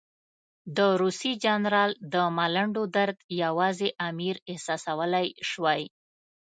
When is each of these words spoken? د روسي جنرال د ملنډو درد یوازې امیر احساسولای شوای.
د 0.77 0.79
روسي 1.01 1.31
جنرال 1.43 1.91
د 2.13 2.15
ملنډو 2.37 2.83
درد 2.95 3.17
یوازې 3.43 3.89
امیر 4.09 4.35
احساسولای 4.51 5.27
شوای. 5.49 5.81